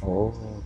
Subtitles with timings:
[0.00, 0.59] 哦。